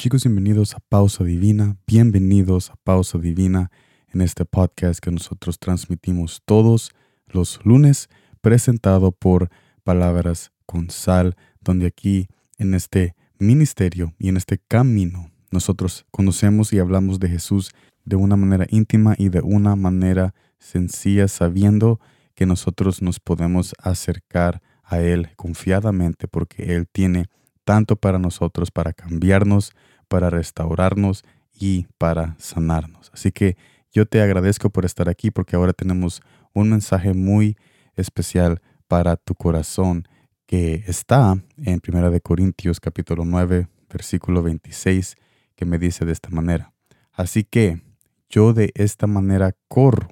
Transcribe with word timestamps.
Chicos, 0.00 0.22
bienvenidos 0.22 0.76
a 0.76 0.78
Pausa 0.78 1.24
Divina, 1.24 1.76
bienvenidos 1.84 2.70
a 2.70 2.76
Pausa 2.76 3.18
Divina 3.18 3.72
en 4.14 4.20
este 4.20 4.44
podcast 4.44 5.00
que 5.00 5.10
nosotros 5.10 5.58
transmitimos 5.58 6.40
todos 6.44 6.92
los 7.26 7.58
lunes, 7.64 8.08
presentado 8.40 9.10
por 9.10 9.50
Palabras 9.82 10.52
con 10.66 10.88
Sal, 10.90 11.34
donde 11.60 11.86
aquí 11.86 12.28
en 12.58 12.74
este 12.74 13.16
ministerio 13.40 14.14
y 14.20 14.28
en 14.28 14.36
este 14.36 14.60
camino 14.68 15.32
nosotros 15.50 16.06
conocemos 16.12 16.72
y 16.72 16.78
hablamos 16.78 17.18
de 17.18 17.30
Jesús 17.30 17.72
de 18.04 18.14
una 18.14 18.36
manera 18.36 18.68
íntima 18.70 19.16
y 19.18 19.30
de 19.30 19.40
una 19.40 19.74
manera 19.74 20.32
sencilla, 20.60 21.26
sabiendo 21.26 21.98
que 22.36 22.46
nosotros 22.46 23.02
nos 23.02 23.18
podemos 23.18 23.74
acercar 23.82 24.62
a 24.84 25.00
Él 25.00 25.30
confiadamente 25.34 26.28
porque 26.28 26.76
Él 26.76 26.86
tiene 26.86 27.24
tanto 27.68 27.96
para 27.96 28.18
nosotros, 28.18 28.70
para 28.70 28.94
cambiarnos, 28.94 29.72
para 30.08 30.30
restaurarnos 30.30 31.22
y 31.52 31.86
para 31.98 32.34
sanarnos. 32.38 33.10
Así 33.12 33.30
que 33.30 33.58
yo 33.92 34.06
te 34.06 34.22
agradezco 34.22 34.70
por 34.70 34.86
estar 34.86 35.10
aquí 35.10 35.30
porque 35.30 35.54
ahora 35.54 35.74
tenemos 35.74 36.22
un 36.54 36.70
mensaje 36.70 37.12
muy 37.12 37.58
especial 37.94 38.62
para 38.86 39.16
tu 39.16 39.34
corazón 39.34 40.08
que 40.46 40.82
está 40.86 41.36
en 41.58 41.82
1 41.86 42.20
Corintios 42.22 42.80
capítulo 42.80 43.26
9, 43.26 43.68
versículo 43.90 44.42
26, 44.42 45.16
que 45.54 45.66
me 45.66 45.78
dice 45.78 46.06
de 46.06 46.12
esta 46.12 46.30
manera. 46.30 46.72
Así 47.12 47.44
que 47.44 47.82
yo 48.30 48.54
de 48.54 48.72
esta 48.76 49.06
manera 49.06 49.54
corro, 49.68 50.08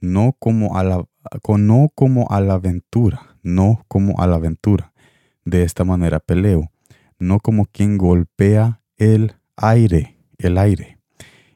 no 0.00 0.34
como 0.38 0.78
a 0.78 0.82
la, 0.82 1.04
no 1.58 1.90
como 1.94 2.30
a 2.30 2.40
la 2.40 2.54
aventura, 2.54 3.36
no 3.42 3.84
como 3.86 4.18
a 4.18 4.26
la 4.26 4.36
aventura. 4.36 4.94
De 5.44 5.62
esta 5.62 5.84
manera 5.84 6.20
peleo, 6.20 6.72
no 7.18 7.40
como 7.40 7.66
quien 7.66 7.98
golpea 7.98 8.82
el 8.96 9.34
aire, 9.56 10.18
el 10.38 10.58
aire. 10.58 10.98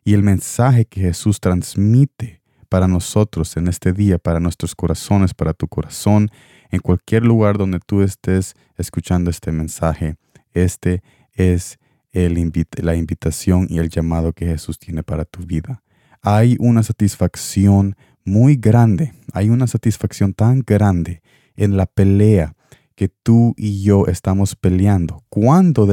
Y 0.05 0.15
el 0.15 0.23
mensaje 0.23 0.87
que 0.87 1.01
Jesús 1.03 1.41
transmite 1.41 2.41
para 2.69 2.89
nosotros 2.89 3.57
en 3.57 3.69
este 3.69 3.93
día, 3.93 4.19
para 4.19 4.41
nuestros 4.41 4.75
corazones, 4.75 5.35
para 5.35 5.53
tu 5.53 5.69
corazón, 5.69 6.31
en 6.71 6.81
cualquier 6.81 7.25
lugar 7.25 7.59
donde 7.59 7.81
tú 7.81 8.03
estés 8.03 8.55
escuchando 8.77 9.31
este 9.31 9.53
mensaje, 9.53 10.17
este 10.53 11.03
es 11.33 11.79
la 12.13 12.95
invitación 12.95 13.67
y 13.69 13.79
el 13.79 13.89
llamado 13.89 14.33
que 14.33 14.47
Jesús 14.47 14.79
tiene 14.79 15.03
para 15.03 15.25
tu 15.25 15.45
vida. 15.45 15.83
Hay 16.23 16.57
una 16.59 16.83
satisfacción 16.83 17.97
muy 18.25 18.57
grande, 18.57 19.15
hay 19.33 19.51
una 19.51 19.67
satisfacción 19.67 20.33
tan 20.33 20.61
grande 20.61 21.23
en 21.57 21.77
la 21.77 21.87
pelea 21.87 22.55
que 23.01 23.09
tú 23.09 23.55
y 23.57 23.83
yo 23.83 24.05
estamos 24.09 24.57
peleando. 24.57 25.25
¿Cuándo, 25.31 25.89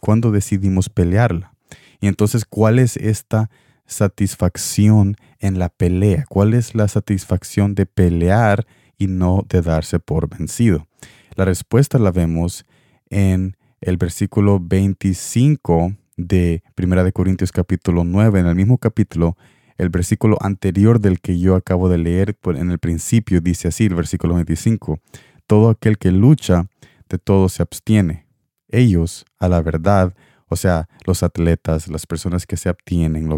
¿Cuándo 0.00 0.32
decidimos 0.32 0.88
pelearla? 0.88 1.54
Y 2.00 2.08
entonces, 2.08 2.44
¿cuál 2.44 2.80
es 2.80 2.96
esta 2.96 3.50
satisfacción 3.86 5.14
en 5.38 5.60
la 5.60 5.68
pelea? 5.68 6.24
¿Cuál 6.28 6.54
es 6.54 6.74
la 6.74 6.88
satisfacción 6.88 7.76
de 7.76 7.86
pelear 7.86 8.66
y 8.98 9.06
no 9.06 9.46
de 9.48 9.62
darse 9.62 10.00
por 10.00 10.28
vencido? 10.28 10.88
La 11.36 11.44
respuesta 11.44 12.00
la 12.00 12.10
vemos 12.10 12.66
en 13.10 13.56
el 13.80 13.96
versículo 13.96 14.58
25 14.58 15.94
de 16.16 16.64
1 16.76 17.04
de 17.04 17.12
Corintios 17.12 17.52
capítulo 17.52 18.02
9, 18.02 18.40
en 18.40 18.46
el 18.46 18.56
mismo 18.56 18.76
capítulo, 18.78 19.36
el 19.78 19.88
versículo 19.88 20.36
anterior 20.40 21.00
del 21.00 21.20
que 21.20 21.38
yo 21.38 21.54
acabo 21.54 21.88
de 21.88 21.98
leer 21.98 22.36
en 22.44 22.72
el 22.72 22.80
principio 22.80 23.40
dice 23.40 23.68
así, 23.68 23.86
el 23.86 23.94
versículo 23.94 24.34
25, 24.34 24.98
todo 25.50 25.68
aquel 25.68 25.98
que 25.98 26.12
lucha, 26.12 26.68
de 27.08 27.18
todo 27.18 27.48
se 27.48 27.60
abstiene. 27.60 28.24
Ellos, 28.68 29.24
a 29.40 29.48
la 29.48 29.60
verdad, 29.60 30.14
o 30.46 30.54
sea, 30.54 30.88
los 31.04 31.24
atletas, 31.24 31.88
las 31.88 32.06
personas 32.06 32.46
que 32.46 32.56
se 32.56 32.68
abstienen, 32.68 33.28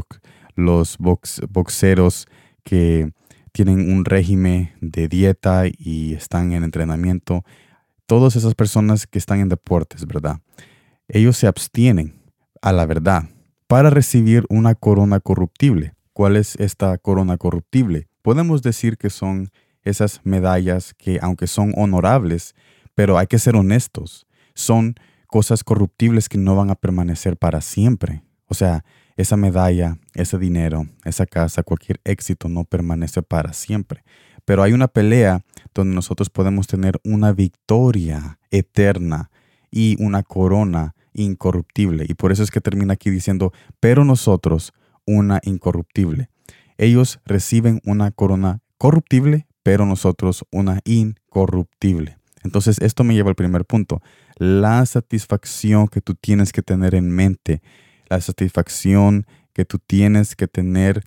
los, 0.54 0.98
boxeros 0.98 2.26
que 2.64 3.10
tienen 3.52 3.90
un 3.90 4.04
régimen 4.04 4.72
de 4.82 5.08
dieta 5.08 5.62
y 5.66 6.12
están 6.12 6.52
en 6.52 6.64
entrenamiento, 6.64 7.46
todas 8.04 8.36
esas 8.36 8.54
personas 8.54 9.06
que 9.06 9.18
están 9.18 9.40
en 9.40 9.48
deportes, 9.48 10.06
¿verdad? 10.06 10.38
Ellos 11.08 11.38
se 11.38 11.46
abstienen 11.46 12.20
a 12.60 12.74
la 12.74 12.84
verdad 12.84 13.30
para 13.68 13.88
recibir 13.88 14.44
una 14.50 14.74
corona 14.74 15.18
corruptible. 15.18 15.94
¿Cuál 16.12 16.36
es 16.36 16.56
esta 16.56 16.98
corona 16.98 17.38
corruptible? 17.38 18.06
Podemos 18.20 18.60
decir 18.60 18.98
que 18.98 19.08
son 19.08 19.48
esas 19.84 20.20
medallas 20.24 20.94
que, 20.94 21.18
aunque 21.22 21.46
son 21.46 21.72
honorables, 21.76 22.54
pero 22.94 23.18
hay 23.18 23.26
que 23.26 23.38
ser 23.38 23.56
honestos, 23.56 24.26
son 24.54 24.94
cosas 25.26 25.64
corruptibles 25.64 26.28
que 26.28 26.38
no 26.38 26.54
van 26.56 26.70
a 26.70 26.74
permanecer 26.74 27.36
para 27.36 27.60
siempre. 27.60 28.22
O 28.46 28.54
sea, 28.54 28.84
esa 29.16 29.36
medalla, 29.36 29.98
ese 30.14 30.38
dinero, 30.38 30.86
esa 31.04 31.26
casa, 31.26 31.62
cualquier 31.62 32.00
éxito 32.04 32.48
no 32.48 32.64
permanece 32.64 33.22
para 33.22 33.52
siempre. 33.52 34.04
Pero 34.44 34.62
hay 34.62 34.72
una 34.72 34.88
pelea 34.88 35.44
donde 35.74 35.94
nosotros 35.94 36.28
podemos 36.28 36.66
tener 36.66 37.00
una 37.04 37.32
victoria 37.32 38.38
eterna 38.50 39.30
y 39.70 39.96
una 40.02 40.22
corona 40.22 40.94
incorruptible. 41.14 42.04
Y 42.08 42.14
por 42.14 42.32
eso 42.32 42.42
es 42.42 42.50
que 42.50 42.60
termina 42.60 42.94
aquí 42.94 43.10
diciendo, 43.10 43.52
pero 43.80 44.04
nosotros 44.04 44.72
una 45.06 45.40
incorruptible. 45.44 46.28
Ellos 46.78 47.20
reciben 47.24 47.80
una 47.84 48.10
corona 48.10 48.60
corruptible, 48.78 49.46
pero 49.62 49.86
nosotros 49.86 50.44
una 50.50 50.80
incorruptible. 50.84 52.18
Entonces, 52.44 52.78
esto 52.80 53.04
me 53.04 53.14
lleva 53.14 53.30
al 53.30 53.36
primer 53.36 53.64
punto 53.64 54.02
la 54.36 54.84
satisfacción 54.86 55.88
que 55.88 56.00
tú 56.00 56.14
tienes 56.14 56.52
que 56.52 56.62
tener 56.62 56.94
en 56.94 57.10
mente, 57.10 57.62
la 58.08 58.20
satisfacción 58.20 59.26
que 59.52 59.64
tú 59.64 59.78
tienes 59.78 60.34
que 60.34 60.48
tener 60.48 61.04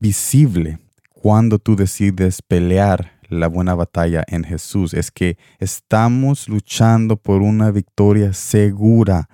visible 0.00 0.78
cuando 1.12 1.58
tú 1.58 1.76
decides 1.76 2.42
pelear 2.42 3.18
la 3.28 3.46
buena 3.46 3.74
batalla 3.74 4.24
en 4.26 4.44
Jesús. 4.44 4.94
Es 4.94 5.10
que 5.10 5.38
estamos 5.58 6.48
luchando 6.48 7.16
por 7.16 7.42
una 7.42 7.70
victoria 7.70 8.32
segura. 8.32 9.28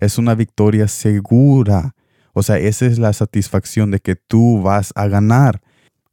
Es 0.00 0.18
una 0.18 0.34
victoria 0.34 0.88
segura. 0.88 1.94
O 2.32 2.42
sea, 2.42 2.58
esa 2.58 2.86
es 2.86 2.98
la 2.98 3.12
satisfacción 3.12 3.90
de 3.90 4.00
que 4.00 4.16
tú 4.16 4.62
vas 4.62 4.92
a 4.94 5.06
ganar. 5.06 5.62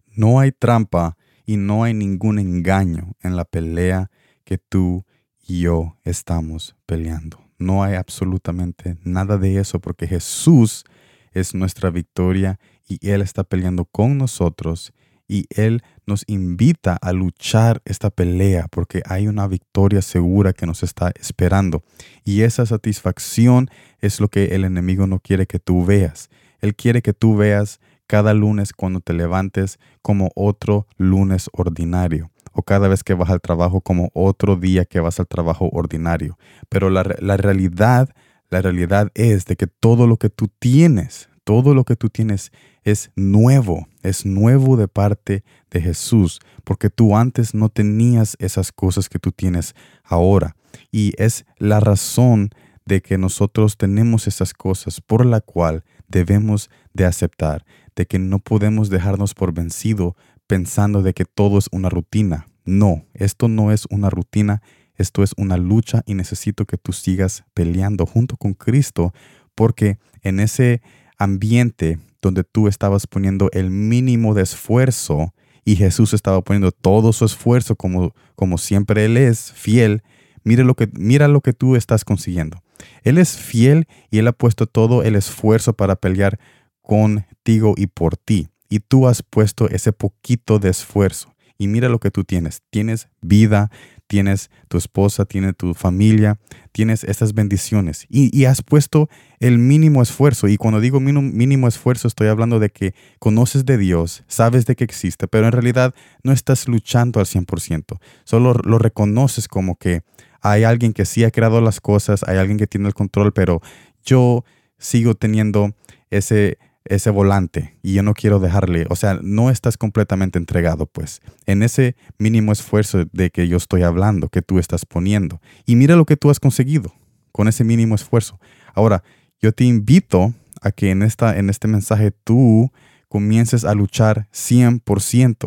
No 0.07 0.39
hay 0.39 0.51
trampa 0.51 1.17
y 1.49 1.57
no 1.57 1.83
hay 1.83 1.95
ningún 1.95 2.37
engaño 2.37 3.15
en 3.23 3.35
la 3.35 3.43
pelea 3.43 4.11
que 4.43 4.59
tú 4.59 5.03
y 5.41 5.61
yo 5.61 5.97
estamos 6.03 6.75
peleando. 6.85 7.43
No 7.57 7.81
hay 7.81 7.95
absolutamente 7.95 8.97
nada 9.03 9.39
de 9.39 9.57
eso 9.57 9.79
porque 9.79 10.05
Jesús 10.05 10.85
es 11.31 11.55
nuestra 11.55 11.89
victoria 11.89 12.59
y 12.87 12.99
Él 13.09 13.23
está 13.23 13.43
peleando 13.43 13.85
con 13.85 14.19
nosotros 14.19 14.93
y 15.27 15.47
Él 15.49 15.81
nos 16.05 16.23
invita 16.27 16.99
a 17.01 17.13
luchar 17.13 17.81
esta 17.83 18.11
pelea 18.11 18.67
porque 18.69 19.01
hay 19.07 19.27
una 19.27 19.47
victoria 19.47 20.03
segura 20.03 20.53
que 20.53 20.67
nos 20.67 20.83
está 20.83 21.11
esperando. 21.19 21.83
Y 22.23 22.41
esa 22.41 22.67
satisfacción 22.67 23.71
es 24.01 24.19
lo 24.19 24.27
que 24.27 24.53
el 24.53 24.65
enemigo 24.65 25.07
no 25.07 25.19
quiere 25.19 25.47
que 25.47 25.57
tú 25.57 25.83
veas. 25.83 26.29
Él 26.61 26.75
quiere 26.75 27.01
que 27.01 27.13
tú 27.13 27.35
veas 27.35 27.79
cada 28.09 28.33
lunes 28.33 28.73
cuando 28.73 29.01
te 29.01 29.13
levantes 29.13 29.79
como 30.01 30.31
otro 30.33 30.87
lunes 30.97 31.47
ordinario 31.53 32.31
o 32.53 32.63
cada 32.63 32.87
vez 32.87 33.03
que 33.03 33.13
vas 33.13 33.29
al 33.29 33.39
trabajo 33.39 33.81
como 33.81 34.09
otro 34.15 34.55
día 34.55 34.85
que 34.85 34.99
vas 34.99 35.19
al 35.19 35.27
trabajo 35.27 35.69
ordinario. 35.71 36.39
Pero 36.69 36.89
la, 36.89 37.03
realidad, 37.03 38.09
la 38.49 38.63
realidad 38.63 39.11
es 39.13 39.45
de 39.45 39.55
que 39.55 39.67
todo 39.67 40.07
lo 40.07 40.17
que 40.17 40.31
tú 40.31 40.49
tienes, 40.57 41.29
todo 41.43 41.75
lo 41.75 41.83
que 41.83 41.95
tú 41.95 42.09
tienes 42.09 42.51
es 42.83 43.11
nuevo, 43.15 43.87
es 44.01 44.25
nuevo 44.25 44.75
de 44.75 44.87
parte 44.87 45.43
de 45.69 45.79
Jesús, 45.79 46.39
porque 46.63 46.89
tú 46.89 47.15
antes 47.15 47.53
no 47.53 47.69
tenías 47.69 48.35
esas 48.39 48.71
cosas 48.71 49.07
que 49.07 49.19
tú 49.19 49.31
tienes 49.31 49.75
ahora. 50.03 50.55
Y 50.91 51.13
es 51.21 51.45
la 51.59 51.79
razón 51.79 52.49
de 52.85 53.03
que 53.03 53.19
nosotros 53.19 53.77
tenemos 53.77 54.25
esas 54.25 54.55
cosas 54.55 54.99
por 54.99 55.27
la 55.27 55.41
cual 55.41 55.83
debemos 56.09 56.69
de 56.93 57.05
aceptar, 57.05 57.65
de 57.95 58.05
que 58.05 58.19
no 58.19 58.39
podemos 58.39 58.89
dejarnos 58.89 59.33
por 59.33 59.53
vencido 59.53 60.15
pensando 60.47 61.01
de 61.03 61.13
que 61.13 61.25
todo 61.25 61.57
es 61.57 61.67
una 61.71 61.89
rutina. 61.89 62.47
No, 62.65 63.05
esto 63.13 63.47
no 63.47 63.71
es 63.71 63.85
una 63.89 64.09
rutina, 64.09 64.61
esto 64.95 65.23
es 65.23 65.33
una 65.37 65.57
lucha 65.57 66.03
y 66.05 66.15
necesito 66.15 66.65
que 66.65 66.77
tú 66.77 66.91
sigas 66.91 67.43
peleando 67.53 68.05
junto 68.05 68.35
con 68.35 68.53
Cristo 68.53 69.13
porque 69.55 69.97
en 70.21 70.39
ese 70.39 70.81
ambiente 71.17 71.99
donde 72.21 72.43
tú 72.43 72.67
estabas 72.67 73.07
poniendo 73.07 73.49
el 73.53 73.69
mínimo 73.69 74.33
de 74.33 74.43
esfuerzo 74.43 75.33
y 75.63 75.75
Jesús 75.75 76.13
estaba 76.13 76.41
poniendo 76.41 76.71
todo 76.71 77.13
su 77.13 77.25
esfuerzo 77.25 77.75
como, 77.75 78.13
como 78.35 78.57
siempre 78.57 79.05
Él 79.05 79.17
es 79.17 79.51
fiel, 79.53 80.01
mira 80.43 80.63
lo, 80.63 80.75
que, 80.75 80.89
mira 80.93 81.27
lo 81.27 81.41
que 81.41 81.53
tú 81.53 81.75
estás 81.75 82.03
consiguiendo. 82.03 82.61
Él 83.03 83.17
es 83.17 83.37
fiel 83.37 83.87
y 84.09 84.19
Él 84.19 84.27
ha 84.27 84.33
puesto 84.33 84.67
todo 84.67 85.03
el 85.03 85.15
esfuerzo 85.15 85.73
para 85.73 85.95
pelear 85.95 86.39
contigo 86.81 87.75
y 87.77 87.87
por 87.87 88.17
ti 88.17 88.49
y 88.69 88.79
tú 88.79 89.07
has 89.07 89.23
puesto 89.23 89.67
ese 89.69 89.91
poquito 89.91 90.59
de 90.59 90.69
esfuerzo. 90.69 91.33
Y 91.57 91.67
mira 91.67 91.89
lo 91.89 91.99
que 91.99 92.11
tú 92.11 92.23
tienes. 92.23 92.61
Tienes 92.69 93.09
vida, 93.21 93.69
tienes 94.07 94.49
tu 94.69 94.77
esposa, 94.77 95.25
tienes 95.25 95.57
tu 95.57 95.73
familia, 95.73 96.39
tienes 96.71 97.03
estas 97.03 97.33
bendiciones 97.33 98.05
y, 98.09 98.45
has 98.45 98.61
puesto 98.61 99.09
el 99.39 99.57
mínimo 99.57 100.01
esfuerzo. 100.01 100.47
Y 100.47 100.55
cuando 100.55 100.79
digo 100.79 100.99
mínimo, 101.01 101.21
mínimo, 101.21 101.67
esfuerzo, 101.67 102.07
estoy 102.07 102.27
hablando 102.27 102.59
de 102.59 102.69
que 102.69 102.93
conoces 103.19 103.65
de 103.65 103.77
Dios, 103.77 104.23
sabes 104.27 104.65
de 104.65 104.75
que 104.75 104.85
existe, 104.85 105.27
pero 105.27 105.47
en 105.47 105.51
realidad 105.51 105.93
no 106.23 106.31
estás 106.31 106.67
luchando 106.67 107.19
al 107.19 107.25
100%. 107.25 107.99
Solo 108.23 108.53
lo 108.53 108.79
reconoces 108.79 109.47
como 109.47 109.75
que 109.75 110.01
hay 110.41 110.63
alguien 110.63 110.93
que 110.93 111.05
sí 111.05 111.23
ha 111.23 111.31
creado 111.31 111.61
las 111.61 111.81
cosas, 111.81 112.23
hay 112.27 112.37
alguien 112.37 112.57
que 112.57 112.67
tiene 112.67 112.87
el 112.87 112.93
control, 112.93 113.33
pero 113.33 113.61
yo 114.03 114.43
sigo 114.77 115.15
teniendo 115.15 115.73
ese 116.09 116.57
ese 116.89 117.11
volante 117.11 117.77
y 117.83 117.93
yo 117.93 118.03
no 118.03 118.13
quiero 118.13 118.39
dejarle, 118.39 118.85
o 118.89 118.95
sea, 118.95 119.19
no 119.21 119.49
estás 119.49 119.77
completamente 119.77 120.39
entregado, 120.39 120.87
pues, 120.87 121.21
en 121.45 121.61
ese 121.61 121.95
mínimo 122.17 122.51
esfuerzo 122.51 123.05
de 123.11 123.29
que 123.29 123.47
yo 123.47 123.57
estoy 123.57 123.83
hablando, 123.83 124.29
que 124.29 124.41
tú 124.41 124.59
estás 124.59 124.85
poniendo. 124.85 125.39
Y 125.65 125.75
mira 125.75 125.95
lo 125.95 126.05
que 126.05 126.17
tú 126.17 126.29
has 126.29 126.39
conseguido 126.39 126.93
con 127.31 127.47
ese 127.47 127.63
mínimo 127.63 127.95
esfuerzo. 127.95 128.39
Ahora, 128.73 129.03
yo 129.39 129.51
te 129.51 129.65
invito 129.65 130.33
a 130.61 130.71
que 130.71 130.89
en, 130.89 131.03
esta, 131.03 131.37
en 131.37 131.49
este 131.49 131.67
mensaje 131.67 132.11
tú 132.11 132.71
comiences 133.07 133.65
a 133.65 133.73
luchar 133.75 134.27
100%, 134.33 134.81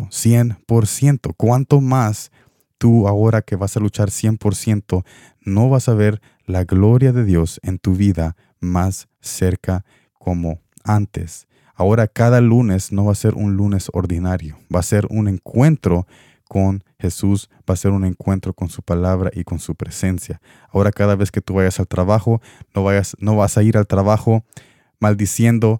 100%. 0.09 1.33
¿Cuánto 1.35 1.81
más 1.81 2.31
tú 2.83 3.07
ahora 3.07 3.41
que 3.41 3.55
vas 3.55 3.77
a 3.77 3.79
luchar 3.79 4.09
100%, 4.09 5.05
no 5.39 5.69
vas 5.69 5.87
a 5.87 5.93
ver 5.93 6.21
la 6.45 6.65
gloria 6.65 7.13
de 7.13 7.23
Dios 7.23 7.61
en 7.63 7.79
tu 7.79 7.95
vida 7.95 8.35
más 8.59 9.07
cerca 9.21 9.85
como 10.19 10.59
antes. 10.83 11.47
Ahora 11.75 12.09
cada 12.09 12.41
lunes 12.41 12.91
no 12.91 13.05
va 13.05 13.13
a 13.13 13.15
ser 13.15 13.35
un 13.35 13.55
lunes 13.55 13.87
ordinario, 13.93 14.57
va 14.63 14.81
a 14.81 14.83
ser 14.83 15.07
un 15.09 15.29
encuentro 15.29 16.07
con 16.49 16.83
Jesús, 16.99 17.49
va 17.59 17.73
a 17.73 17.77
ser 17.77 17.91
un 17.91 18.03
encuentro 18.03 18.53
con 18.53 18.67
su 18.67 18.81
palabra 18.81 19.31
y 19.33 19.45
con 19.45 19.59
su 19.59 19.75
presencia. 19.75 20.41
Ahora 20.69 20.91
cada 20.91 21.15
vez 21.15 21.31
que 21.31 21.39
tú 21.39 21.53
vayas 21.53 21.79
al 21.79 21.87
trabajo, 21.87 22.41
no, 22.75 22.83
vayas, 22.83 23.15
no 23.17 23.37
vas 23.37 23.57
a 23.57 23.63
ir 23.63 23.77
al 23.77 23.87
trabajo 23.87 24.43
maldiciendo 24.99 25.79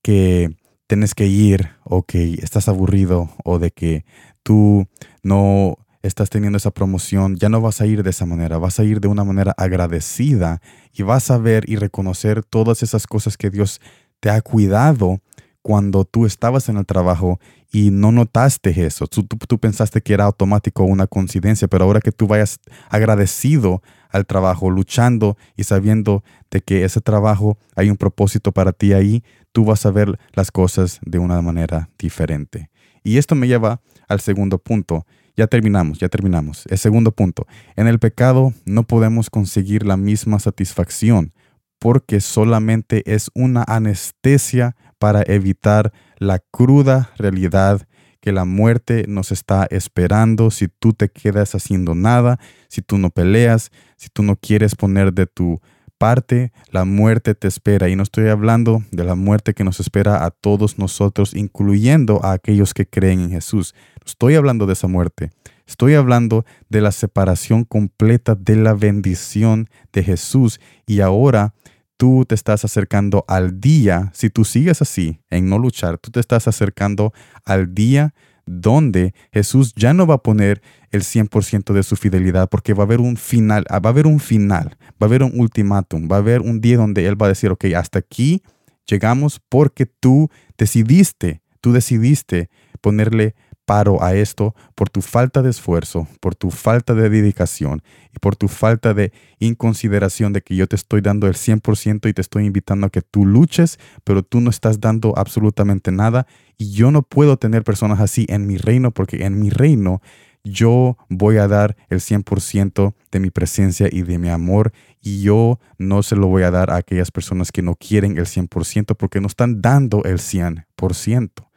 que 0.00 0.56
tienes 0.86 1.14
que 1.14 1.26
ir 1.26 1.72
o 1.84 2.04
que 2.04 2.38
estás 2.42 2.70
aburrido 2.70 3.28
o 3.44 3.58
de 3.58 3.70
que 3.70 4.06
tú 4.42 4.86
no 5.22 5.76
estás 6.02 6.30
teniendo 6.30 6.58
esa 6.58 6.70
promoción, 6.70 7.36
ya 7.36 7.48
no 7.48 7.60
vas 7.60 7.80
a 7.80 7.86
ir 7.86 8.02
de 8.02 8.10
esa 8.10 8.26
manera, 8.26 8.58
vas 8.58 8.78
a 8.80 8.84
ir 8.84 9.00
de 9.00 9.08
una 9.08 9.24
manera 9.24 9.54
agradecida 9.56 10.60
y 10.92 11.02
vas 11.02 11.30
a 11.30 11.38
ver 11.38 11.68
y 11.68 11.76
reconocer 11.76 12.44
todas 12.44 12.82
esas 12.82 13.06
cosas 13.06 13.36
que 13.36 13.50
Dios 13.50 13.80
te 14.20 14.30
ha 14.30 14.40
cuidado 14.40 15.20
cuando 15.62 16.04
tú 16.04 16.24
estabas 16.24 16.68
en 16.68 16.76
el 16.76 16.86
trabajo 16.86 17.38
y 17.70 17.90
no 17.90 18.12
notaste 18.12 18.86
eso. 18.86 19.06
Tú, 19.06 19.58
pensaste 19.58 20.00
que 20.00 20.14
era 20.14 20.24
automático 20.24 20.84
una 20.84 21.06
coincidencia, 21.06 21.68
pero 21.68 21.84
ahora 21.84 22.00
que 22.00 22.12
tú 22.12 22.26
vayas 22.26 22.58
agradecido 22.88 23.82
al 24.08 24.24
trabajo, 24.24 24.70
luchando 24.70 25.36
y 25.56 25.64
sabiendo 25.64 26.24
de 26.50 26.62
que 26.62 26.84
ese 26.84 27.00
trabajo 27.00 27.58
hay 27.76 27.90
un 27.90 27.96
propósito 27.96 28.52
para 28.52 28.72
ti 28.72 28.94
ahí, 28.94 29.22
tú 29.52 29.66
vas 29.66 29.84
a 29.84 29.90
ver 29.90 30.18
las 30.32 30.50
cosas 30.50 31.00
de 31.02 31.18
una 31.18 31.42
manera 31.42 31.90
diferente. 31.98 32.70
Y 33.04 33.18
esto 33.18 33.34
me 33.34 33.46
lleva 33.46 33.82
al 34.08 34.20
segundo 34.20 34.58
punto. 34.58 35.06
Ya 35.38 35.46
terminamos, 35.46 36.00
ya 36.00 36.08
terminamos. 36.08 36.64
El 36.68 36.78
segundo 36.78 37.12
punto. 37.12 37.46
En 37.76 37.86
el 37.86 38.00
pecado 38.00 38.52
no 38.64 38.82
podemos 38.82 39.30
conseguir 39.30 39.86
la 39.86 39.96
misma 39.96 40.40
satisfacción 40.40 41.32
porque 41.78 42.20
solamente 42.20 43.04
es 43.06 43.30
una 43.36 43.62
anestesia 43.62 44.74
para 44.98 45.22
evitar 45.22 45.92
la 46.18 46.40
cruda 46.40 47.12
realidad 47.18 47.86
que 48.20 48.32
la 48.32 48.44
muerte 48.44 49.04
nos 49.06 49.30
está 49.30 49.68
esperando 49.70 50.50
si 50.50 50.66
tú 50.66 50.92
te 50.92 51.08
quedas 51.08 51.54
haciendo 51.54 51.94
nada, 51.94 52.40
si 52.66 52.82
tú 52.82 52.98
no 52.98 53.10
peleas, 53.10 53.70
si 53.96 54.08
tú 54.08 54.24
no 54.24 54.34
quieres 54.34 54.74
poner 54.74 55.12
de 55.12 55.26
tu 55.26 55.60
parte, 55.98 56.52
la 56.70 56.84
muerte 56.84 57.34
te 57.34 57.48
espera. 57.48 57.88
Y 57.88 57.96
no 57.96 58.02
estoy 58.02 58.28
hablando 58.28 58.82
de 58.90 59.04
la 59.04 59.14
muerte 59.14 59.54
que 59.54 59.64
nos 59.64 59.80
espera 59.80 60.24
a 60.24 60.30
todos 60.30 60.78
nosotros, 60.78 61.34
incluyendo 61.34 62.24
a 62.24 62.32
aquellos 62.32 62.72
que 62.72 62.86
creen 62.86 63.20
en 63.20 63.30
Jesús. 63.30 63.74
Estoy 64.06 64.36
hablando 64.36 64.66
de 64.66 64.72
esa 64.72 64.86
muerte. 64.86 65.30
Estoy 65.66 65.94
hablando 65.94 66.46
de 66.70 66.80
la 66.80 66.92
separación 66.92 67.64
completa 67.64 68.34
de 68.34 68.56
la 68.56 68.72
bendición 68.72 69.68
de 69.92 70.02
Jesús. 70.02 70.60
Y 70.86 71.00
ahora 71.00 71.52
tú 71.98 72.24
te 72.26 72.34
estás 72.34 72.64
acercando 72.64 73.24
al 73.28 73.60
día, 73.60 74.10
si 74.14 74.30
tú 74.30 74.44
sigues 74.44 74.80
así, 74.80 75.20
en 75.28 75.50
no 75.50 75.58
luchar, 75.58 75.98
tú 75.98 76.10
te 76.10 76.20
estás 76.20 76.48
acercando 76.48 77.12
al 77.44 77.74
día 77.74 78.14
donde 78.48 79.14
Jesús 79.32 79.74
ya 79.76 79.92
no 79.92 80.06
va 80.06 80.14
a 80.14 80.22
poner 80.22 80.62
el 80.90 81.02
100% 81.02 81.72
de 81.72 81.82
su 81.82 81.96
fidelidad 81.96 82.48
porque 82.48 82.74
va 82.74 82.84
a 82.84 82.86
haber 82.86 83.00
un 83.00 83.16
final, 83.16 83.64
ah, 83.68 83.78
va 83.78 83.90
a 83.90 83.92
haber 83.92 84.06
un 84.06 84.20
final, 84.20 84.76
va 84.90 85.02
a 85.02 85.04
haber 85.06 85.22
un 85.22 85.32
ultimátum, 85.38 86.08
va 86.10 86.16
a 86.16 86.20
haber 86.20 86.40
un 86.40 86.60
día 86.60 86.78
donde 86.78 87.06
Él 87.06 87.20
va 87.20 87.26
a 87.26 87.30
decir, 87.30 87.50
ok, 87.50 87.66
hasta 87.76 87.98
aquí 87.98 88.42
llegamos 88.86 89.40
porque 89.48 89.86
tú 89.86 90.30
decidiste, 90.56 91.42
tú 91.60 91.72
decidiste 91.72 92.48
ponerle 92.80 93.34
paro 93.68 94.02
a 94.02 94.14
esto 94.14 94.54
por 94.74 94.88
tu 94.88 95.02
falta 95.02 95.42
de 95.42 95.50
esfuerzo, 95.50 96.08
por 96.20 96.34
tu 96.34 96.50
falta 96.50 96.94
de 96.94 97.10
dedicación 97.10 97.82
y 98.16 98.18
por 98.18 98.34
tu 98.34 98.48
falta 98.48 98.94
de 98.94 99.12
inconsideración 99.40 100.32
de 100.32 100.40
que 100.40 100.56
yo 100.56 100.66
te 100.66 100.74
estoy 100.74 101.02
dando 101.02 101.26
el 101.26 101.34
100% 101.34 102.08
y 102.08 102.14
te 102.14 102.22
estoy 102.22 102.46
invitando 102.46 102.86
a 102.86 102.90
que 102.90 103.02
tú 103.02 103.26
luches, 103.26 103.78
pero 104.04 104.22
tú 104.22 104.40
no 104.40 104.48
estás 104.48 104.80
dando 104.80 105.12
absolutamente 105.18 105.92
nada 105.92 106.26
y 106.56 106.72
yo 106.72 106.90
no 106.90 107.02
puedo 107.02 107.36
tener 107.36 107.62
personas 107.62 108.00
así 108.00 108.24
en 108.30 108.46
mi 108.46 108.56
reino 108.56 108.90
porque 108.90 109.26
en 109.26 109.38
mi 109.38 109.50
reino 109.50 110.00
yo 110.44 110.96
voy 111.10 111.36
a 111.36 111.46
dar 111.46 111.76
el 111.90 112.00
100% 112.00 112.94
de 113.12 113.20
mi 113.20 113.28
presencia 113.28 113.90
y 113.92 114.00
de 114.00 114.18
mi 114.18 114.30
amor 114.30 114.72
y 115.02 115.20
yo 115.20 115.60
no 115.76 116.02
se 116.02 116.16
lo 116.16 116.28
voy 116.28 116.42
a 116.44 116.50
dar 116.50 116.70
a 116.70 116.76
aquellas 116.76 117.10
personas 117.10 117.52
que 117.52 117.60
no 117.60 117.74
quieren 117.74 118.16
el 118.16 118.24
100% 118.24 118.96
porque 118.96 119.20
no 119.20 119.26
están 119.26 119.60
dando 119.60 120.04
el 120.04 120.20
100%. 120.20 121.47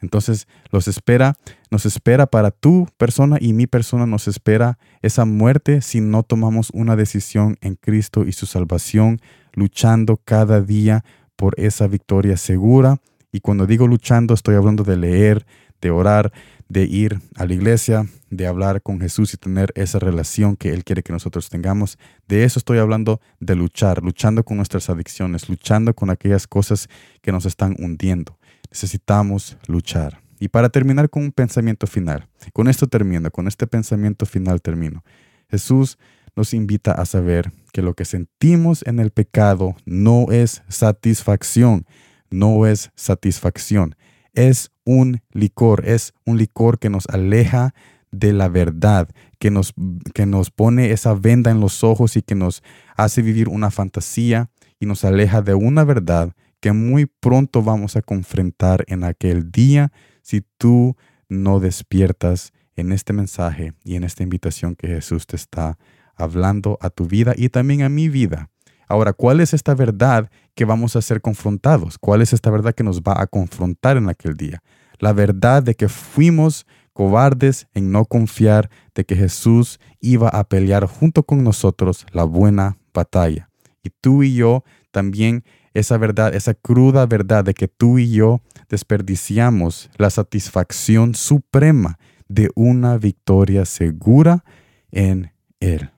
Entonces 0.00 0.48
los 0.70 0.88
espera, 0.88 1.36
nos 1.70 1.86
espera 1.86 2.26
para 2.26 2.50
tu 2.50 2.88
persona 2.96 3.36
y 3.40 3.52
mi 3.52 3.66
persona 3.66 4.06
nos 4.06 4.28
espera 4.28 4.78
esa 5.02 5.24
muerte 5.24 5.82
si 5.82 6.00
no 6.00 6.22
tomamos 6.22 6.70
una 6.72 6.96
decisión 6.96 7.56
en 7.60 7.76
Cristo 7.76 8.24
y 8.24 8.32
su 8.32 8.46
salvación, 8.46 9.20
luchando 9.52 10.16
cada 10.16 10.60
día 10.62 11.04
por 11.36 11.54
esa 11.58 11.86
victoria 11.86 12.36
segura. 12.36 12.98
Y 13.32 13.40
cuando 13.40 13.66
digo 13.66 13.86
luchando, 13.86 14.34
estoy 14.34 14.56
hablando 14.56 14.84
de 14.84 14.96
leer, 14.96 15.46
de 15.80 15.90
orar, 15.90 16.32
de 16.68 16.84
ir 16.84 17.20
a 17.36 17.46
la 17.46 17.54
iglesia, 17.54 18.06
de 18.30 18.46
hablar 18.46 18.80
con 18.80 19.00
Jesús 19.00 19.34
y 19.34 19.36
tener 19.36 19.72
esa 19.74 19.98
relación 19.98 20.56
que 20.56 20.70
Él 20.70 20.84
quiere 20.84 21.02
que 21.02 21.12
nosotros 21.12 21.48
tengamos. 21.48 21.98
De 22.28 22.44
eso 22.44 22.58
estoy 22.58 22.78
hablando, 22.78 23.20
de 23.40 23.56
luchar, 23.56 24.02
luchando 24.02 24.44
con 24.44 24.56
nuestras 24.56 24.88
adicciones, 24.88 25.48
luchando 25.48 25.94
con 25.94 26.10
aquellas 26.10 26.46
cosas 26.46 26.88
que 27.22 27.32
nos 27.32 27.44
están 27.44 27.74
hundiendo 27.78 28.39
necesitamos 28.70 29.56
luchar. 29.66 30.20
Y 30.38 30.48
para 30.48 30.70
terminar 30.70 31.10
con 31.10 31.24
un 31.24 31.32
pensamiento 31.32 31.86
final, 31.86 32.26
con 32.52 32.68
esto 32.68 32.86
termino, 32.86 33.30
con 33.30 33.46
este 33.46 33.66
pensamiento 33.66 34.24
final 34.24 34.62
termino. 34.62 35.04
Jesús 35.50 35.98
nos 36.34 36.54
invita 36.54 36.92
a 36.92 37.04
saber 37.04 37.52
que 37.72 37.82
lo 37.82 37.94
que 37.94 38.04
sentimos 38.04 38.82
en 38.86 39.00
el 39.00 39.10
pecado 39.10 39.74
no 39.84 40.26
es 40.30 40.62
satisfacción, 40.68 41.84
no 42.30 42.66
es 42.66 42.90
satisfacción, 42.94 43.96
es 44.32 44.70
un 44.84 45.20
licor, 45.32 45.86
es 45.86 46.14
un 46.24 46.38
licor 46.38 46.78
que 46.78 46.88
nos 46.88 47.06
aleja 47.08 47.74
de 48.12 48.32
la 48.32 48.48
verdad, 48.48 49.08
que 49.38 49.50
nos, 49.50 49.74
que 50.14 50.26
nos 50.26 50.50
pone 50.50 50.92
esa 50.92 51.14
venda 51.14 51.50
en 51.50 51.60
los 51.60 51.84
ojos 51.84 52.16
y 52.16 52.22
que 52.22 52.34
nos 52.34 52.62
hace 52.96 53.22
vivir 53.22 53.48
una 53.48 53.70
fantasía 53.70 54.50
y 54.78 54.86
nos 54.86 55.04
aleja 55.04 55.42
de 55.42 55.54
una 55.54 55.84
verdad 55.84 56.32
que 56.60 56.72
muy 56.72 57.06
pronto 57.06 57.62
vamos 57.62 57.96
a 57.96 58.02
confrontar 58.02 58.84
en 58.86 59.04
aquel 59.04 59.50
día 59.50 59.92
si 60.22 60.42
tú 60.58 60.96
no 61.28 61.60
despiertas 61.60 62.52
en 62.76 62.92
este 62.92 63.12
mensaje 63.12 63.72
y 63.84 63.96
en 63.96 64.04
esta 64.04 64.22
invitación 64.22 64.76
que 64.76 64.88
Jesús 64.88 65.26
te 65.26 65.36
está 65.36 65.78
hablando 66.14 66.78
a 66.80 66.90
tu 66.90 67.06
vida 67.06 67.34
y 67.36 67.48
también 67.48 67.82
a 67.82 67.88
mi 67.88 68.08
vida. 68.08 68.50
Ahora, 68.88 69.12
¿cuál 69.12 69.40
es 69.40 69.54
esta 69.54 69.74
verdad 69.74 70.30
que 70.54 70.64
vamos 70.64 70.96
a 70.96 71.02
ser 71.02 71.20
confrontados? 71.20 71.96
¿Cuál 71.98 72.22
es 72.22 72.32
esta 72.32 72.50
verdad 72.50 72.74
que 72.74 72.82
nos 72.82 73.02
va 73.02 73.20
a 73.20 73.26
confrontar 73.26 73.96
en 73.96 74.08
aquel 74.08 74.36
día? 74.36 74.62
La 74.98 75.12
verdad 75.12 75.62
de 75.62 75.74
que 75.74 75.88
fuimos 75.88 76.66
cobardes 76.92 77.68
en 77.72 77.92
no 77.92 78.04
confiar 78.04 78.68
de 78.94 79.04
que 79.04 79.16
Jesús 79.16 79.78
iba 80.00 80.28
a 80.28 80.44
pelear 80.44 80.86
junto 80.86 81.22
con 81.22 81.44
nosotros 81.44 82.04
la 82.12 82.24
buena 82.24 82.78
batalla. 82.92 83.48
Y 83.82 83.90
tú 83.90 84.22
y 84.22 84.34
yo 84.34 84.64
también 84.90 85.44
esa 85.74 85.96
verdad, 85.98 86.34
esa 86.34 86.54
cruda 86.54 87.06
verdad 87.06 87.44
de 87.44 87.54
que 87.54 87.68
tú 87.68 87.98
y 87.98 88.10
yo 88.10 88.40
desperdiciamos 88.68 89.90
la 89.96 90.10
satisfacción 90.10 91.14
suprema 91.14 91.98
de 92.28 92.50
una 92.54 92.96
victoria 92.98 93.64
segura 93.64 94.44
en 94.90 95.32
Él. 95.60 95.90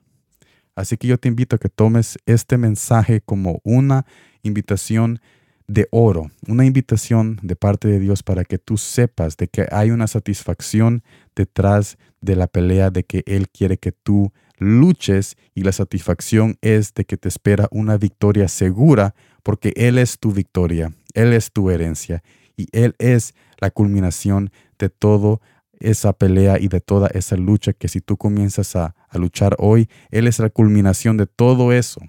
Así 0.75 0.97
que 0.97 1.07
yo 1.07 1.17
te 1.17 1.27
invito 1.27 1.55
a 1.55 1.59
que 1.59 1.69
tomes 1.69 2.17
este 2.25 2.57
mensaje 2.57 3.21
como 3.21 3.61
una 3.63 4.05
invitación 4.41 5.19
de 5.67 5.87
oro, 5.91 6.29
una 6.47 6.65
invitación 6.65 7.39
de 7.41 7.55
parte 7.55 7.87
de 7.87 7.99
Dios 7.99 8.23
para 8.23 8.43
que 8.43 8.57
tú 8.57 8.77
sepas 8.77 9.37
de 9.37 9.47
que 9.47 9.67
hay 9.71 9.91
una 9.91 10.07
satisfacción 10.07 11.03
detrás 11.35 11.97
de 12.21 12.35
la 12.35 12.47
pelea, 12.47 12.89
de 12.89 13.03
que 13.03 13.23
Él 13.25 13.49
quiere 13.49 13.77
que 13.77 13.91
tú 13.91 14.33
luches 14.57 15.37
y 15.55 15.63
la 15.63 15.71
satisfacción 15.71 16.57
es 16.61 16.93
de 16.93 17.05
que 17.05 17.17
te 17.17 17.27
espera 17.27 17.67
una 17.71 17.97
victoria 17.97 18.47
segura 18.47 19.13
porque 19.43 19.73
Él 19.75 19.97
es 19.97 20.19
tu 20.19 20.31
victoria, 20.31 20.93
Él 21.13 21.33
es 21.33 21.51
tu 21.51 21.69
herencia 21.69 22.23
y 22.57 22.67
Él 22.71 22.95
es 22.99 23.35
la 23.59 23.69
culminación 23.69 24.51
de 24.79 24.89
toda 24.89 25.39
esa 25.79 26.13
pelea 26.13 26.59
y 26.59 26.69
de 26.69 26.81
toda 26.81 27.07
esa 27.09 27.35
lucha 27.35 27.73
que 27.73 27.87
si 27.89 27.99
tú 27.99 28.17
comienzas 28.17 28.75
a, 28.75 28.95
a 29.09 29.17
luchar 29.17 29.55
hoy, 29.59 29.89
Él 30.11 30.27
es 30.27 30.39
la 30.39 30.49
culminación 30.49 31.17
de 31.17 31.27
todo 31.27 31.71
eso. 31.73 32.01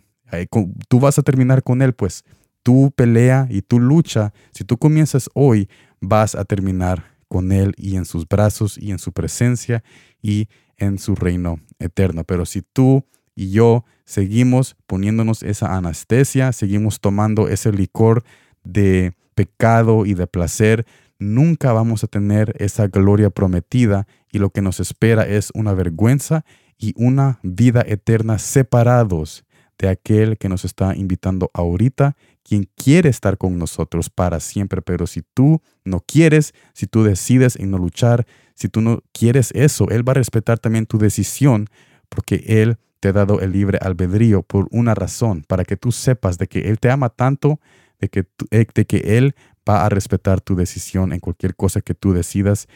Tú 0.89 1.01
vas 1.01 1.19
a 1.19 1.23
terminar 1.23 1.63
con 1.63 1.83
Él, 1.83 1.93
pues 1.93 2.25
tu 2.63 2.91
pelea 2.93 3.47
y 3.51 3.63
tu 3.63 3.79
lucha, 3.79 4.33
si 4.53 4.65
tú 4.65 4.79
comienzas 4.79 5.29
hoy, 5.35 5.69
vas 6.01 6.35
a 6.35 6.45
terminar 6.45 7.05
con 7.29 7.53
Él 7.53 7.75
y 7.77 7.97
en 7.97 8.05
sus 8.05 8.27
brazos 8.27 8.79
y 8.79 8.91
en 8.91 8.99
su 8.99 9.13
presencia 9.13 9.85
y 10.23 10.49
en 10.77 10.99
su 10.99 11.15
reino 11.15 11.61
eterno. 11.79 12.25
Pero 12.25 12.47
si 12.47 12.63
tú 12.63 13.05
y 13.35 13.51
yo 13.51 13.85
seguimos 14.05 14.77
poniéndonos 14.87 15.43
esa 15.43 15.77
anestesia, 15.77 16.53
seguimos 16.53 17.01
tomando 17.01 17.49
ese 17.49 17.73
licor 17.73 18.25
de 18.63 19.15
pecado 19.35 20.07
y 20.07 20.15
de 20.15 20.27
placer, 20.27 20.87
nunca 21.19 21.73
vamos 21.73 22.05
a 22.05 22.07
tener 22.07 22.55
esa 22.59 22.87
gloria 22.87 23.31
prometida 23.31 24.07
y 24.31 24.39
lo 24.39 24.51
que 24.51 24.63
nos 24.63 24.81
espera 24.81 25.27
es 25.27 25.51
una 25.55 25.75
vergüenza 25.75 26.45
y 26.79 26.93
una 26.97 27.39
vida 27.43 27.85
eterna 27.87 28.39
separados 28.39 29.45
de 29.79 29.89
aquel 29.89 30.39
que 30.39 30.49
nos 30.49 30.65
está 30.65 30.95
invitando 30.95 31.51
ahorita, 31.53 32.17
quien 32.43 32.69
quiere 32.77 33.09
estar 33.09 33.39
con 33.39 33.59
nosotros 33.59 34.11
para 34.11 34.39
siempre. 34.41 34.83
Pero 34.83 35.07
si 35.07 35.23
tú 35.23 35.63
no 35.85 36.01
quieres, 36.01 36.55
si 36.75 36.87
tú 36.87 37.03
decides 37.03 37.57
en 37.57 37.71
no 37.71 37.79
luchar, 37.79 38.27
si 38.55 38.69
tú 38.69 38.81
no 38.81 39.03
quieres 39.13 39.51
eso, 39.53 39.89
Él 39.91 40.07
va 40.07 40.13
a 40.13 40.15
respetar 40.15 40.59
también 40.59 40.87
tu 40.87 40.99
decisión 40.99 41.69
porque 42.09 42.45
Él 42.47 42.79
te 43.05 43.11
ha 43.11 43.13
dado 43.13 43.43
el 43.43 43.53
libre 43.53 43.77
albedrío 43.83 44.43
por 44.43 44.67
una 44.71 44.95
razón, 44.95 45.45
para 45.47 45.67
que 45.67 45.77
tú 45.77 45.93
sepas 45.93 46.39
de 46.39 46.47
que 46.47 46.71
Él 46.71 46.79
te 46.79 46.91
ama 46.91 47.11
tanto, 47.11 47.61
de 48.01 48.09
que, 48.09 48.25
eh, 48.51 48.65
de 48.75 48.87
que 48.87 49.19
Él 49.19 49.35
va 49.69 49.85
a 49.85 49.91
respetar 49.91 50.41
tu 50.41 50.57
decisión 50.57 51.13
en 51.13 51.21
cualquier 51.21 51.55
cosa 51.55 51.83
que 51.83 51.93
tú 51.93 52.15
decidas, 52.15 52.67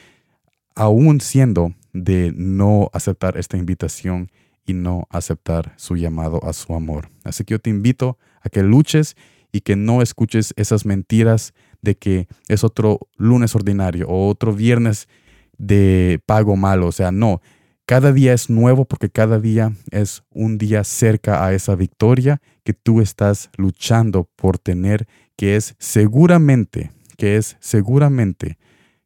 aún 0.75 1.23
siendo 1.23 1.73
de 1.95 2.31
no 2.37 2.91
aceptar 2.93 3.39
esta 3.39 3.57
invitación 3.57 4.31
y 4.67 4.75
no 4.75 5.07
aceptar 5.09 5.73
su 5.77 5.97
llamado 5.97 6.45
a 6.45 6.53
su 6.53 6.75
amor. 6.75 7.09
Así 7.25 7.45
que 7.45 7.53
yo 7.53 7.59
te 7.59 7.71
invito 7.71 8.19
a 8.43 8.51
que 8.51 8.63
luches 8.63 9.17
y 9.51 9.63
que 9.63 9.77
no 9.77 10.03
escuches 10.03 10.53
esas 10.59 10.85
mentiras 10.85 11.55
de 11.81 11.97
que 11.97 12.29
es 12.49 12.65
otro 12.65 13.01
lunes 13.17 13.55
ordinario 13.55 14.07
o 14.09 14.29
otro 14.29 14.53
viernes 14.53 15.09
de 15.57 16.21
pago 16.27 16.55
malo. 16.55 16.89
O 16.89 16.93
sea, 16.93 17.13
no. 17.13 17.41
Cada 17.89 18.13
día 18.13 18.35
es 18.35 18.51
nuevo 18.51 18.85
porque 18.85 19.09
cada 19.09 19.41
día 19.41 19.73
es 19.91 20.23
un 20.29 20.59
día 20.59 20.85
cerca 20.85 21.47
a 21.47 21.55
esa 21.55 21.75
victoria 21.75 22.43
que 22.63 22.75
tú 22.75 23.01
estás 23.01 23.49
luchando 23.57 24.29
por 24.37 24.59
tener, 24.59 25.09
que 25.39 25.57
es 25.57 25.75
seguramente, 25.79 26.93
que 27.17 27.39
es 27.39 27.57
seguramente 27.61 28.59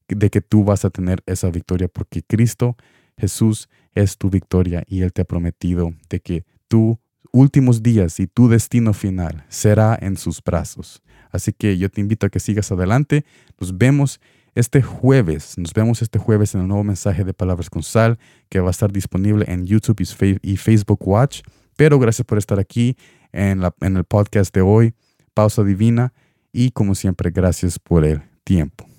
de 0.09 0.31
que 0.31 0.41
tú 0.41 0.65
vas 0.65 0.85
a 0.85 0.91
tener 0.91 1.23
esa 1.27 1.49
victoria 1.51 1.87
porque 1.87 2.25
Cristo 2.25 2.77
Jesús 3.17 3.69
es 3.95 4.19
tu 4.19 4.31
victoria 4.31 4.83
y 4.89 5.03
Él 5.03 5.13
te 5.13 5.23
ha 5.23 5.27
prometido 5.27 5.95
de 6.11 6.19
que 6.19 6.45
tus 6.67 6.97
últimos 7.31 7.85
días 7.85 8.19
y 8.19 8.27
tu 8.27 8.49
destino 8.49 8.95
final 8.95 9.45
será 9.49 9.97
en 10.03 10.17
sus 10.17 10.43
brazos. 10.43 11.05
Así 11.31 11.53
que 11.53 11.79
yo 11.79 11.89
te 11.89 12.01
invito 12.01 12.27
a 12.27 12.31
que 12.31 12.41
sigas 12.41 12.73
adelante. 12.73 13.25
Nos 13.61 13.79
vemos 13.79 14.21
este 14.55 14.83
jueves. 14.83 15.57
Nos 15.59 15.73
vemos 15.73 16.03
este 16.03 16.19
jueves 16.19 16.55
en 16.55 16.63
el 16.63 16.69
nuevo 16.69 16.85
mensaje 16.85 17.25
de 17.25 17.35
Palabras 17.35 17.71
con 17.71 17.83
Sal 17.83 18.19
que 18.49 18.61
va 18.61 18.69
a 18.69 18.71
estar 18.71 18.93
disponible 18.93 19.45
en 19.49 19.67
YouTube 19.67 20.01
y 20.43 20.57
Facebook 20.57 21.07
Watch. 21.07 21.43
Pero 21.77 21.99
gracias 21.99 22.27
por 22.27 22.39
estar 22.39 22.59
aquí 22.59 22.97
en, 23.33 23.61
la, 23.61 23.75
en 23.81 23.97
el 23.97 24.05
podcast 24.05 24.55
de 24.55 24.61
hoy, 24.61 24.95
Pausa 25.35 25.65
Divina. 25.65 26.13
Y 26.53 26.71
como 26.71 26.95
siempre, 26.95 27.31
gracias 27.31 27.79
por 27.79 28.05
el 28.05 28.23
tiempo. 28.45 28.92